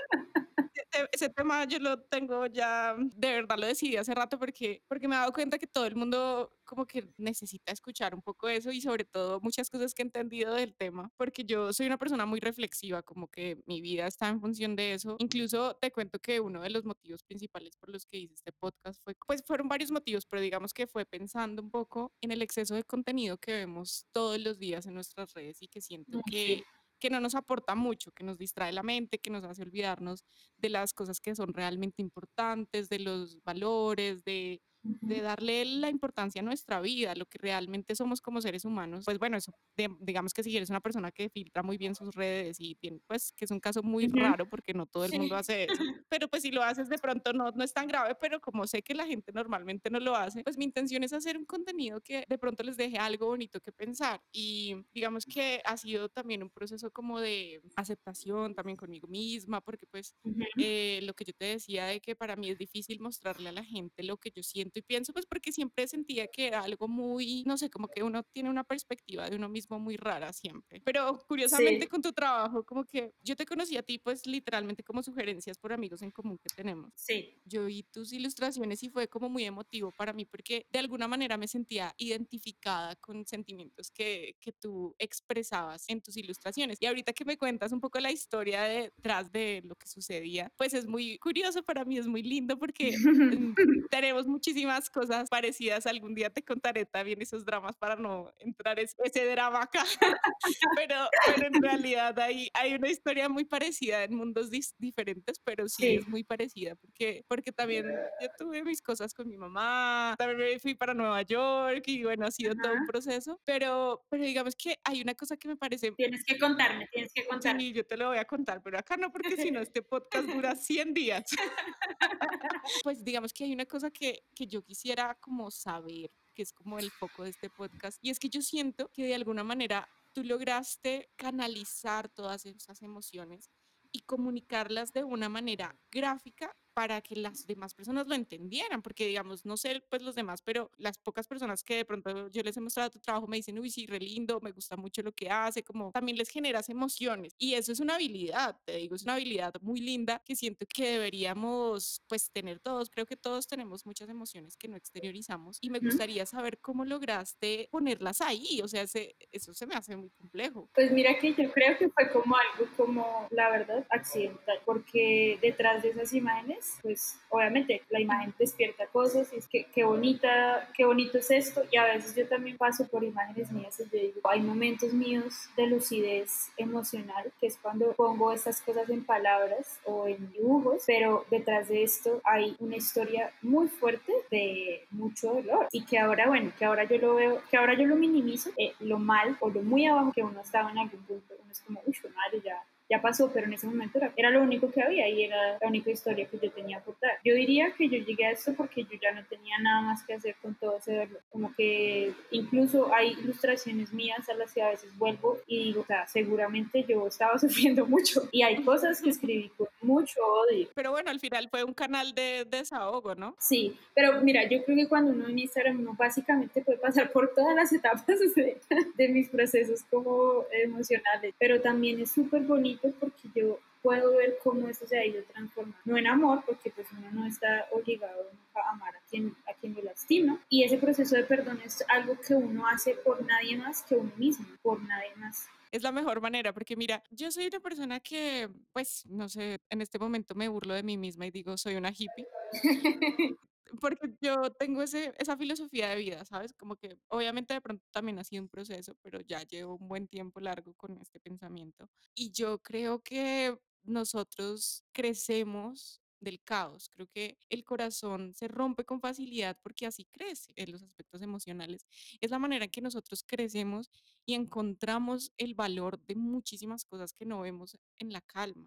[0.92, 5.06] E, ese tema yo lo tengo ya, de verdad lo decidí hace rato porque, porque
[5.06, 8.70] me he dado cuenta que todo el mundo como que necesita escuchar un poco eso
[8.70, 12.26] y sobre todo muchas cosas que he entendido del tema, porque yo soy una persona
[12.26, 15.16] muy reflexiva, como que mi vida está en función de eso.
[15.18, 19.02] Incluso te cuento que uno de los motivos principales por los que hice este podcast
[19.02, 22.74] fue, pues fueron varios motivos, pero digamos que fue pensando un poco en el exceso
[22.74, 26.64] de contenido que vemos todos los días en nuestras redes y que siento que
[27.00, 30.24] que no nos aporta mucho, que nos distrae la mente, que nos hace olvidarnos
[30.58, 36.40] de las cosas que son realmente importantes, de los valores, de de darle la importancia
[36.40, 39.04] a nuestra vida, lo que realmente somos como seres humanos.
[39.04, 42.14] Pues bueno, eso, de- digamos que si eres una persona que filtra muy bien sus
[42.14, 44.20] redes y tiene, pues que es un caso muy Ujú.
[44.20, 45.36] raro porque no todo el mundo Sí.
[45.36, 48.40] hace eso, pero pues si lo haces de pronto no, no es tan grave, pero
[48.40, 51.44] como sé que la gente normalmente no lo hace, pues mi intención es hacer un
[51.46, 56.08] contenido que de pronto les deje algo bonito que pensar y digamos que ha sido
[56.08, 60.44] también un proceso como de aceptación también conmigo misma, porque pues Ujú.
[60.56, 63.64] eh, lo que yo te decía de que para mí es difícil mostrarle a la
[63.64, 67.42] gente lo que yo siento y pienso, pues porque siempre sentía que era algo muy,
[67.46, 70.80] no sé, como que uno tiene una perspectiva de uno mismo muy rara siempre.
[70.84, 74.82] Pero curiosamente Sí, con tu trabajo, como que yo te conocí a ti, pues literalmente
[74.82, 77.40] como sugerencias por amigos en común que tenemos sí.
[77.44, 81.36] yo vi tus ilustraciones y fue como muy emotivo para mí porque de alguna manera
[81.36, 86.78] me sentía identificada con sentimientos que, que tú expresabas en tus ilustraciones.
[86.80, 90.74] Y ahorita que me cuentas un poco la historia detrás de lo que sucedía, pues
[90.74, 92.92] es muy curioso para mí, es muy lindo porque
[93.38, 93.54] mm,
[93.90, 94.26] tenemos
[94.60, 95.86] muchísimas cosas parecidas.
[95.86, 99.84] Algún día te contaré también esos dramas para no entrar es- ese drama acá.
[100.76, 105.82] Pero, pero en realidad hay, hay una historia muy parecida en mundos diferentes, pero sí
[105.82, 105.94] Sí.
[105.96, 107.86] es muy parecida porque, porque también
[108.20, 112.26] yo tuve mis cosas con mi mamá, también me fui para Nueva York y bueno,
[112.26, 112.86] ha sido todo un Ajá.
[112.86, 117.12] proceso, pero, pero digamos que hay una cosa que me parece, Tienes que contarme, tienes
[117.14, 117.60] que contarme.
[117.60, 120.26] sí, yo te lo voy a contar, pero acá no porque si no este podcast
[120.28, 121.24] dura 100 días.
[122.84, 126.78] Pues digamos que hay una cosa que, que yo quisiera como saber, que es como
[126.78, 130.22] el foco de este podcast, y es que yo siento que de alguna manera tú
[130.24, 133.50] lograste canalizar todas esas emociones
[133.92, 139.44] y comunicarlas de una manera gráfica para que las demás personas lo entendieran, porque digamos,
[139.44, 142.60] no sé, pues los demás, pero las pocas personas que de pronto yo les he
[142.60, 145.62] mostrado tu trabajo me dicen, uy, sí, re lindo, me gusta mucho lo que hace,
[145.62, 147.34] como también les generas emociones.
[147.38, 150.92] Y eso es una habilidad, te digo, es una habilidad muy linda que siento que
[150.92, 152.90] deberíamos pues tener todos.
[152.90, 157.68] Creo que todos tenemos muchas emociones que no exteriorizamos y me gustaría saber cómo lograste
[157.70, 160.68] ponerlas ahí, o sea, se- eso se me hace muy complejo.
[160.74, 165.82] Pues mira que yo creo que fue como algo como, la verdad, accidental, porque detrás
[165.82, 170.84] de esas imágenes, pues obviamente la imagen despierta cosas y es que qué bonita, qué
[170.84, 171.62] bonito es esto.
[171.70, 175.34] Y a veces yo también paso por imágenes mías y yo digo, hay momentos míos
[175.56, 181.24] de lucidez emocional, que es cuando pongo estas cosas en palabras o en dibujos, pero
[181.30, 185.68] detrás de esto hay una historia muy fuerte de mucho dolor.
[185.72, 188.74] Y que ahora, bueno, que ahora yo lo veo, que ahora yo lo minimizo, eh,
[188.80, 191.82] lo mal o lo muy abajo que uno estaba en algún punto, uno es como,
[191.86, 195.08] uy, madre, ya, ya pasó, pero en ese momento era, era lo único que había
[195.08, 197.18] y era la única historia que yo tenía por dar.
[197.24, 200.14] Yo diría que yo llegué a esto porque yo ya no tenía nada más que
[200.14, 201.20] hacer con todo ese dolor.
[201.30, 205.86] Como que incluso hay ilustraciones mías a las que a veces vuelvo y digo, o
[205.86, 210.68] sea, seguramente yo estaba sufriendo mucho y hay cosas que escribí con mucho odio.
[210.74, 213.36] Pero bueno, al final fue un canal de desahogo, ¿no?
[213.38, 217.32] Sí, pero mira, yo creo que cuando uno en Instagram uno básicamente puede pasar por
[217.34, 218.56] todas las etapas de,
[218.96, 224.68] de mis procesos como emocionales, pero también es súper bonito porque yo puedo ver cómo
[224.68, 225.78] eso se ha ido transformando.
[225.84, 229.74] No en amor, porque pues uno no está obligado a amar a quien, a quien
[229.74, 230.42] lo lastima.
[230.48, 234.12] Y ese proceso de perdón es algo que uno hace por nadie más que uno
[234.16, 235.48] mismo, por nadie más.
[235.72, 239.80] Es la mejor manera, porque mira, yo soy una persona que, pues, no sé, en
[239.80, 242.26] este momento me burlo de mí misma y digo, soy una hippie,
[243.80, 246.52] porque yo tengo ese, esa filosofía de vida, ¿sabes?
[246.54, 250.08] Como que obviamente de pronto también ha sido un proceso, pero ya llevo un buen
[250.08, 251.88] tiempo largo con este pensamiento.
[252.14, 256.90] Y yo creo que nosotros crecemos del caos.
[256.90, 261.86] Creo que el corazón se rompe con facilidad porque así crece en los aspectos emocionales.
[262.20, 263.90] Es la manera en que nosotros crecemos
[264.26, 268.66] y encontramos el valor de muchísimas cosas que no vemos en la calma.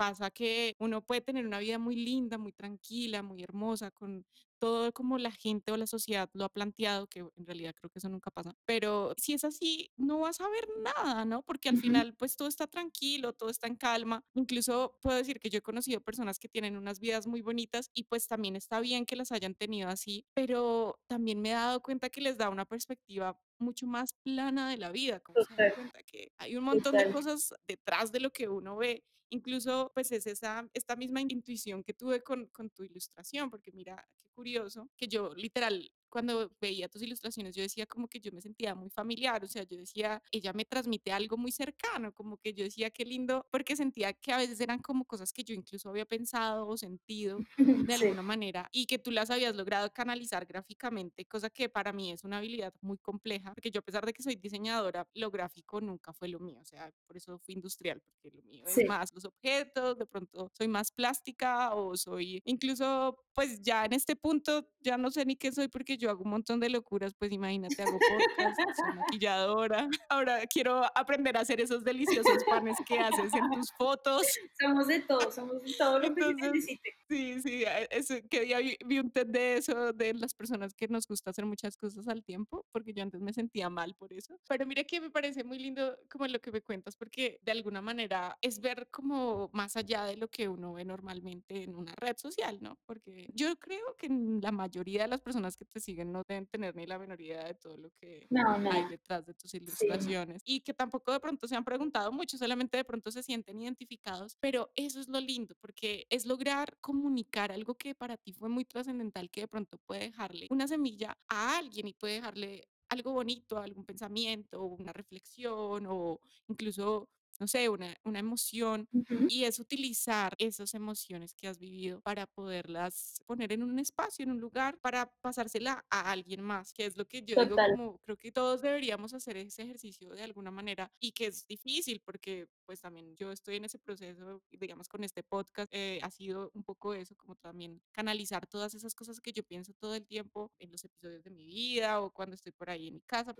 [0.00, 4.24] Pasa que uno puede tener una vida muy linda, muy tranquila, muy hermosa, con
[4.58, 7.98] todo como la gente o la sociedad lo ha planteado, que en realidad creo que
[7.98, 8.54] eso nunca pasa.
[8.64, 11.42] Pero si es así, no vas a ver nada, ¿no?
[11.42, 14.24] Porque al final, pues todo está tranquilo, todo está en calma.
[14.32, 18.04] Incluso puedo decir que yo he conocido personas que tienen unas vidas muy bonitas y
[18.04, 22.08] pues también está bien que las hayan tenido así, pero también me he dado cuenta
[22.08, 26.02] que les da una perspectiva mucho más plana de la vida, como se total, cuenta
[26.02, 29.04] que hay un montón de cosas detrás de lo que uno ve.
[29.32, 34.08] Incluso, pues es esa, esta misma intuición que tuve con, con tu ilustración, porque mira,
[34.20, 38.40] qué curioso, que yo literal cuando veía tus ilustraciones, yo decía como que yo me
[38.42, 42.52] sentía muy familiar, o sea, yo decía, ella me transmite algo muy cercano, como que
[42.54, 45.88] yo decía, qué lindo, porque sentía que a veces eran como cosas que yo incluso
[45.90, 47.44] había pensado o sentido
[47.86, 51.92] de Sí, alguna manera y que tú las habías logrado canalizar gráficamente, cosa que para
[51.92, 55.30] mí es una habilidad muy compleja, porque yo a pesar de que soy diseñadora, lo
[55.30, 58.82] gráfico nunca fue lo mío, o sea, por eso fui industrial, porque lo mío es
[58.82, 58.84] sí.
[58.84, 64.16] más los objetos, de pronto soy más plástica o soy incluso, pues ya en este
[64.16, 67.32] punto ya no sé ni qué soy porque yo hago un montón de locuras, pues
[67.32, 73.34] imagínate, hago podcast, soy maquilladora, ahora quiero aprender a hacer esos deliciosos panes que haces
[73.34, 74.22] en tus fotos.
[74.60, 76.90] Somos de todo, somos de todo lo que Entonces, necesite.
[77.08, 80.74] sí, sí, a eso que día vi vi un TED de eso, de las personas
[80.74, 84.12] que nos gusta hacer muchas cosas al tiempo, porque yo antes me sentía mal por
[84.12, 84.38] eso.
[84.48, 87.82] Pero mira que me parece muy lindo como lo que me cuentas, porque de alguna
[87.82, 92.16] manera es ver como más allá de lo que uno ve normalmente en una red
[92.16, 92.78] social, ¿no?
[92.86, 96.74] Porque yo creo que la mayoría de las personas que te siguen no deben tener
[96.76, 100.42] ni la menor idea de todo lo que No, hay detrás de tus Sí, ilustraciones
[100.44, 104.36] y que tampoco de pronto se han preguntado mucho, solamente de pronto se sienten identificados,
[104.40, 108.64] pero eso es lo lindo, porque es lograr comunicar algo que para ti fue muy
[108.64, 113.58] trascendental, que de pronto puede dejarle una semilla a alguien y puede dejarle algo bonito,
[113.58, 117.08] algún pensamiento, una reflexión o incluso,
[117.40, 118.88] no sé, una, una emoción.
[119.28, 124.30] Y es utilizar esas emociones que has vivido para poderlas poner en un espacio, en
[124.30, 128.16] un lugar, para pasársela a alguien más, que es lo que yo digo como creo
[128.16, 132.80] que todos deberíamos hacer ese ejercicio de alguna manera y que es difícil porque pues
[132.80, 136.94] también yo estoy en ese proceso, digamos con este podcast, eh, ha sido un poco
[136.94, 140.84] eso, como también canalizar todas esas cosas que yo pienso todo el tiempo en los
[140.84, 143.34] episodios de mi vida o cuando estoy por ahí en mi casa,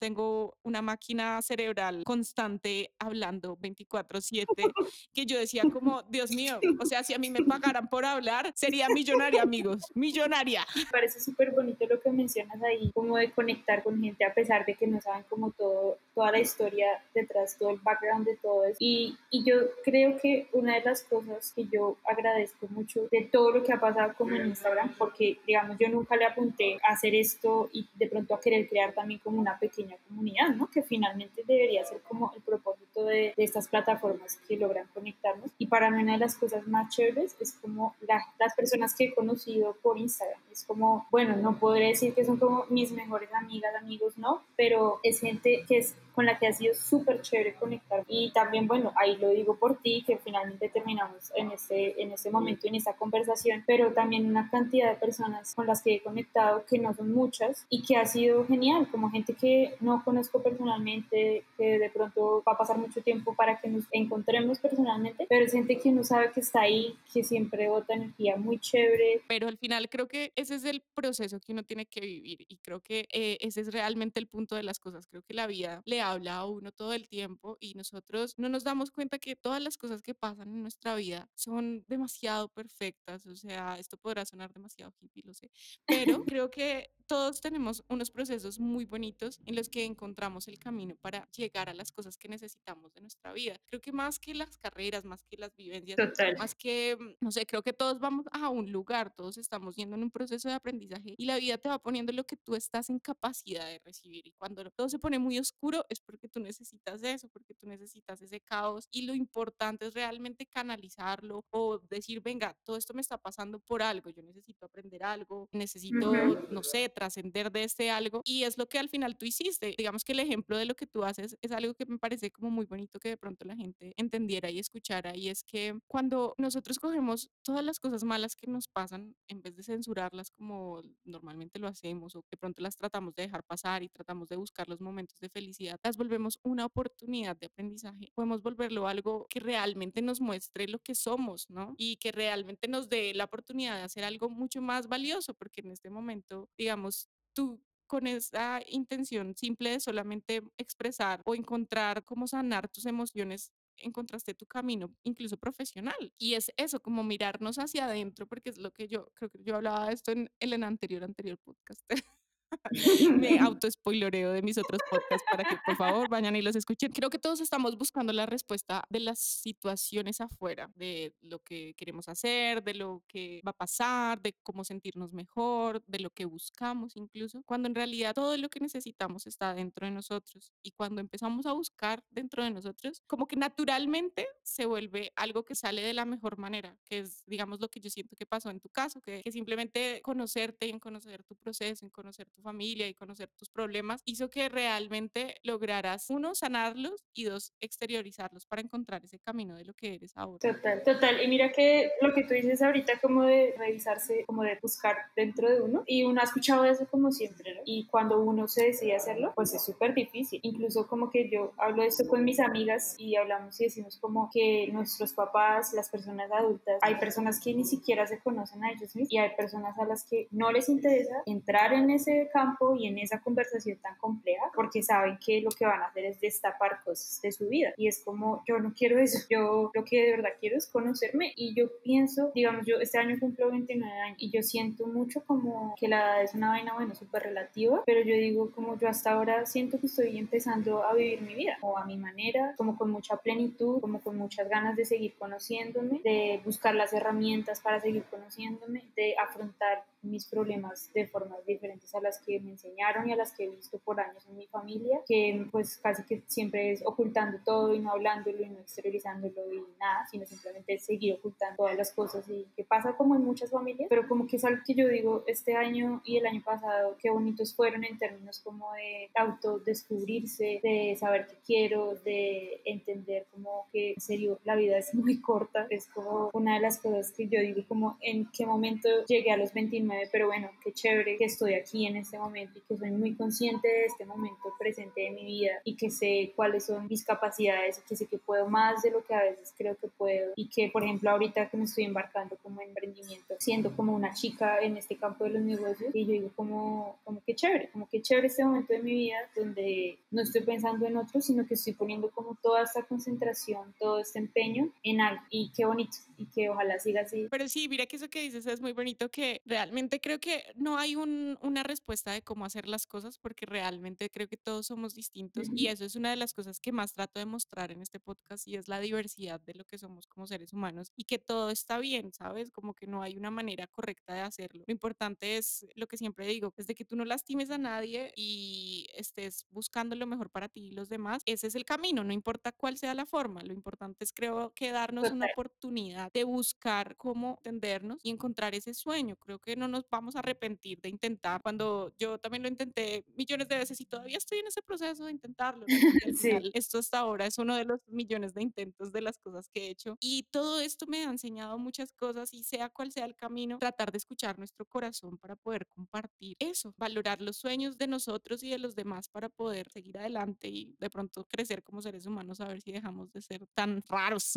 [0.00, 4.72] tengo una máquina cerebral constante hablando 24/7
[5.12, 8.52] que yo decía como, Dios mío, o sea, si a mí me pagaran por hablar,
[8.54, 10.64] sería millonaria, amigos, millonaria.
[10.76, 14.64] Me parece súper bonito lo que mencionas ahí, como de conectar con gente a pesar
[14.64, 18.64] de que no saben como todo, toda la historia detrás, todo el background de todo
[18.64, 18.76] eso.
[18.78, 23.50] Y, y yo creo que una de las cosas que yo agradezco mucho de todo
[23.50, 27.14] lo que ha pasado como en Instagram, porque digamos yo nunca le apunté a hacer
[27.14, 30.70] esto y de pronto a querer crear también como una pequeña comunidad, ¿no?
[30.70, 35.50] Que finalmente debería ser como el propósito de, de estas plataformas que logran conectarnos.
[35.58, 39.04] Y para mí una de las cosas más chéveres es como la, las personas que
[39.04, 40.40] he conocido por Instagram.
[40.50, 45.00] Es como, bueno, no podré decir que son como mis mejores amigas, amigos, no, pero
[45.02, 48.04] es gente que es con la que ha sido súper chévere conectar.
[48.08, 52.30] Y también, bueno, ahí lo digo por ti, que finalmente terminamos en este, en este
[52.30, 56.64] momento, en esta conversación, pero también una cantidad de personas con las que he conectado,
[56.68, 61.44] que no son muchas, y que ha sido genial, como gente que no conozco personalmente,
[61.56, 65.52] que de pronto va a pasar mucho tiempo para que nos encontremos personalmente, pero es
[65.52, 69.22] gente que uno sabe que está ahí, que siempre bota energía muy chévere.
[69.28, 72.56] Pero al final creo que ese es el proceso que uno tiene que vivir y
[72.56, 75.06] creo que eh, ese es realmente el punto de las cosas.
[75.06, 78.64] Creo que la vida le habla a uno todo el tiempo y nosotros no nos
[78.64, 83.26] damos cuenta que todas las cosas que pasan en nuestra vida son demasiado perfectas.
[83.26, 85.50] O sea, esto podrá sonar demasiado hippie, lo sé,
[85.86, 90.96] pero creo que todos tenemos unos procesos muy bonitos en los que encontramos el camino
[91.00, 93.56] para llegar a las cosas que necesitamos de nuestra vida.
[93.66, 96.36] Creo que más que las carreras, más que las vivencias, Total.
[96.38, 99.96] más que, mm, no sé, creo que todos vamos a un lugar, todos estamos yendo
[99.96, 102.88] en un proceso de aprendizaje y la vida te va poniendo lo que tú estás
[102.90, 104.26] en capacidad de recibir.
[104.26, 108.20] Y cuando todo se pone muy oscuro es porque tú necesitas eso, porque tú necesitas
[108.22, 113.18] ese caos y lo importante es realmente canalizarlo o decir, venga, todo esto me está
[113.18, 116.46] pasando por algo, yo necesito aprender algo, necesito, Ujú.
[116.48, 119.74] no sé, trascender de este algo y es lo que al final tú hiciste.
[119.76, 122.50] Digamos que el ejemplo de lo que tú haces es algo que me parece como
[122.50, 126.78] muy bonito que de pronto la gente entendiera y escuchara y es que cuando nosotros
[126.78, 131.68] cogemos todas las cosas malas que nos pasan en vez de censurarlas como normalmente lo
[131.68, 135.18] hacemos o de pronto las tratamos de dejar pasar y tratamos de buscar los momentos
[135.20, 138.12] de felicidad, las volvemos una oportunidad de aprendizaje.
[138.14, 141.74] Podemos volverlo algo que realmente nos muestre lo que somos, ¿no?
[141.76, 145.72] Y que realmente nos dé la oportunidad de hacer algo mucho más valioso, porque en
[145.72, 152.68] este momento, digamos, tú con esa intención simple de solamente expresar o encontrar cómo sanar
[152.70, 156.12] tus emociones, encontraste tu camino, incluso profesional.
[156.16, 159.56] Y es eso, como mirarnos hacia adentro, porque es lo que yo creo que yo
[159.56, 161.82] hablaba de esto en el anterior, anterior podcast.
[163.18, 166.92] Me auto-spoilereo de mis otros podcasts para que por favor vayan y los escuchen.
[166.92, 172.08] Creo que todos estamos buscando la respuesta de las situaciones afuera, de lo que queremos
[172.08, 176.96] hacer, de lo que va a pasar, de cómo sentirnos mejor, de lo que buscamos
[176.96, 180.52] incluso, cuando en realidad todo lo que necesitamos está dentro de nosotros.
[180.62, 185.54] Y cuando empezamos a buscar dentro de nosotros, como que naturalmente se vuelve algo que
[185.54, 188.60] sale de la mejor manera, que es, digamos, lo que yo siento que pasó en
[188.60, 192.88] tu caso, que, que simplemente conocerte y en conocer tu proceso, en conocer tu familia
[192.88, 199.04] y conocer tus problemas, hizo que realmente lograras, uno, sanarlos y dos, exteriorizarlos para encontrar
[199.04, 200.38] ese camino de lo que eres ahora.
[200.40, 201.22] Total, total.
[201.22, 205.48] Y mira que lo que tú dices ahorita como de revisarse, como de buscar dentro
[205.48, 207.62] de uno, y uno ha escuchado eso como siempre, ¿no?
[207.64, 210.40] Y cuando uno se decide hacerlo, pues es súper difícil.
[210.42, 214.30] Incluso como que yo hablo de esto con mis amigas y hablamos y decimos como
[214.32, 218.94] que nuestros papás, las personas adultas, hay personas que ni siquiera se conocen a ellos
[218.94, 222.86] mismos y hay personas a las que no les interesa entrar en ese campo y
[222.86, 226.82] en esa conversación tan compleja porque saben que lo que van a hacer es destapar
[226.84, 227.72] cosas de su vida.
[227.76, 231.32] Y es como yo no quiero eso, yo lo que de verdad quiero es conocerme.
[231.36, 235.74] Y yo pienso, digamos, yo este año cumplo 29 años y yo siento mucho como
[235.78, 239.12] que la edad es una vaina, bueno, súper relativa, pero yo digo como yo hasta
[239.12, 242.90] ahora siento que estoy empezando a vivir mi vida o a mi manera, como con
[242.90, 248.04] mucha plenitud, como con muchas ganas de seguir conociéndome, de buscar las herramientas para seguir
[248.04, 253.16] conociéndome, de afrontar mis problemas de formas diferentes a las que me enseñaron y a
[253.16, 256.82] las que he visto por años en mi familia, que pues casi que siempre es
[256.84, 261.76] ocultando todo y no hablándolo y no exteriorizándolo y nada, sino simplemente seguir ocultando todas
[261.76, 264.74] las cosas y que pasa como en muchas familias, pero como que es algo que
[264.74, 269.10] yo digo este año y el año pasado, qué bonitos fueron en términos como de
[269.14, 275.20] autodescubrirse, de saber qué quiero, de entender como que en serio la vida es muy
[275.20, 279.30] corta, es como una de las cosas que yo digo como en qué momento llegué
[279.30, 282.76] a los 29 pero bueno, qué chévere que estoy aquí en este momento y que
[282.76, 286.86] soy muy consciente de este momento presente de mi vida y que sé cuáles son
[286.88, 289.88] mis capacidades y que sé que puedo más de lo que a veces creo que
[289.88, 294.14] puedo y que, por ejemplo, ahorita que me estoy embarcando como emprendimiento, siendo como una
[294.14, 297.88] chica en este campo de los negocios y yo digo como, como que chévere, como
[297.88, 301.54] que chévere este momento de mi vida donde no estoy pensando en otros, sino que
[301.54, 306.26] estoy poniendo como toda esta concentración, todo este empeño en algo y qué bonito y
[306.26, 307.28] que ojalá siga así.
[307.30, 310.78] Pero sí, mira que eso que dices es muy bonito que realmente creo que no
[310.78, 315.48] hay una respuesta de cómo hacer las cosas porque realmente creo que todos somos distintos
[315.54, 318.46] y eso es una de las cosas que más trato de mostrar en este podcast
[318.48, 321.78] y es la diversidad de lo que somos como seres humanos y que todo está
[321.78, 322.50] bien, ¿sabes?
[322.50, 324.64] Como que no hay una manera correcta de hacerlo.
[324.66, 328.12] Lo importante es lo que siempre digo, es de que tú no lastimes a nadie
[328.16, 331.22] y estés buscando lo mejor para ti y los demás.
[331.26, 333.42] Ese es el camino, no importa cuál sea la forma.
[333.42, 338.74] Lo importante es creo que darnos una oportunidad de buscar cómo entendernos y encontrar ese
[338.74, 339.16] sueño.
[339.16, 341.42] Creo que no nos vamos a arrepentir de intentar.
[341.42, 345.12] Cuando yo también lo intenté millones de veces y todavía estoy en ese proceso de
[345.12, 345.66] intentarlo.
[346.54, 349.70] esto hasta ahora es uno de los millones de intentos de las cosas que he
[349.70, 349.96] hecho.
[350.00, 353.90] Y todo esto me ha enseñado muchas cosas y sea cual sea el camino, tratar
[353.90, 358.58] de escuchar nuestro corazón para poder compartir eso, valorar los sueños de nosotros y de
[358.58, 362.60] los demás para poder seguir adelante y de pronto crecer como seres humanos, a ver
[362.60, 364.34] si dejamos de ser tan raros.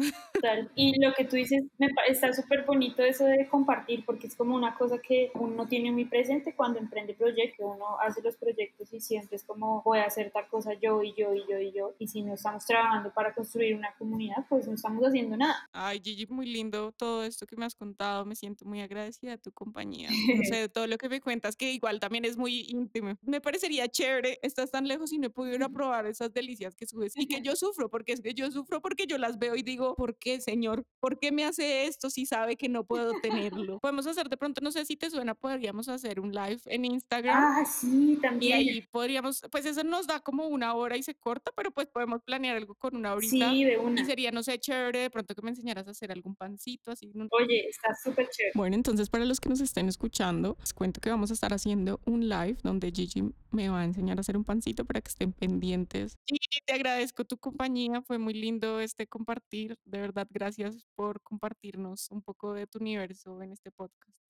[0.75, 4.55] Y lo que tú dices, me está súper bonito eso de compartir, porque es como
[4.55, 8.99] una cosa que uno tiene muy presente cuando emprende proyectos, uno hace los proyectos y
[8.99, 11.95] siempre es como voy a hacer tal cosa yo y yo y yo y yo.
[11.99, 15.67] Y si no estamos trabajando para construir una comunidad, pues no estamos haciendo nada.
[15.71, 18.25] Ay, Gigi, muy lindo todo esto que me has contado.
[18.25, 20.09] Me siento muy agradecida de tu compañía.
[20.09, 23.15] No sé, de todo lo que me cuentas, que igual también es muy íntimo.
[23.21, 26.87] Me parecería chévere, estás tan lejos y no he podido a probar esas delicias que
[26.87, 29.63] subes y que yo sufro, porque es que yo sufro porque yo las veo y
[29.63, 30.85] digo, ¿por qué, señor?
[30.99, 33.79] ¿Por qué me hace esto si sabe que no puedo tenerlo?
[33.79, 37.35] Podemos hacer de pronto, no sé si te suena, podríamos hacer un live en Instagram.
[37.37, 38.61] Ah, sí, también.
[38.61, 41.87] Y ahí podríamos, pues eso nos da como una hora y se corta, pero pues
[41.87, 43.51] podemos planear algo con una horita.
[43.51, 44.01] Sí, de una.
[44.01, 47.11] Y sería, no sé, chévere de pronto que me enseñaras a hacer algún pancito así.
[47.31, 48.51] Oye, está súper chévere.
[48.55, 51.99] Bueno, entonces para los que nos estén escuchando, les cuento que vamos a estar haciendo
[52.05, 55.31] un live donde Gigi me va a enseñar a hacer un pancito para que estén
[55.31, 56.17] pendientes.
[56.27, 59.77] Y te agradezco tu compañía, fue muy lindo este compartir.
[59.85, 64.24] De verdad, gracias por compartirnos un poco de tu universo en este podcast.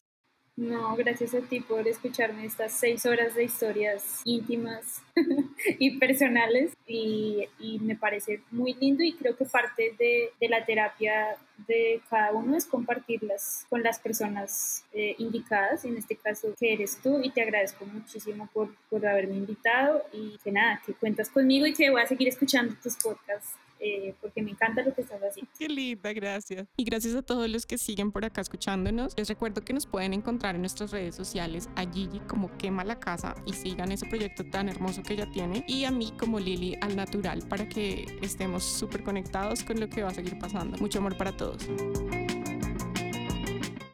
[0.57, 5.01] No, gracias a ti por escucharme estas seis horas de historias íntimas
[5.79, 6.71] y personales.
[6.87, 7.49] Y,
[7.81, 11.35] me parece muy lindo y creo que parte de, la terapia
[11.67, 16.99] de cada uno es compartirlas con las personas eh, indicadas, en este caso que eres
[17.01, 17.19] tú.
[17.21, 20.03] Y te agradezco muchísimo por, por haberme invitado.
[20.13, 23.57] Y que nada, que cuentas conmigo y que voy a seguir escuchando tus podcasts.
[23.79, 25.51] Eh, porque me encanta lo que estás haciendo.
[25.57, 26.67] Qué linda, gracias.
[26.77, 29.17] Y gracias a todos los que siguen por acá escuchándonos.
[29.17, 32.99] Les recuerdo que nos pueden encontrar en nuestras redes sociales a Gigi como Quema la
[32.99, 36.77] Casa y sigan ese proyecto tan hermoso que ella tiene y a mí como Lili
[36.81, 40.77] al natural para que estemos súper conectados con lo que va a seguir pasando.
[40.77, 41.67] Mucho amor para todos.